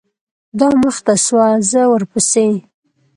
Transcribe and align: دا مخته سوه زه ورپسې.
دا 0.59 0.67
مخته 0.83 1.13
سوه 1.25 1.47
زه 1.69 1.81
ورپسې. 1.93 2.45